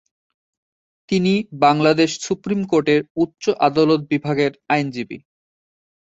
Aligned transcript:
তিনি 1.09 1.33
বাংলাদেশ 1.61 2.11
সুপ্রিম 2.21 2.61
কোর্টের 2.65 3.01
উচ্চ 3.15 3.43
আদালত 3.67 4.01
বিভাগের 4.11 4.51
আইনজীবী। 4.69 5.17